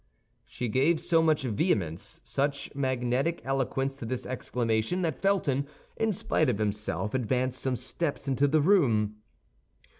[0.47, 6.49] She gave so much vehemence, such magnetic eloquence to this exclamation, that Felton in spite
[6.49, 9.17] of himself advanced some steps into the room.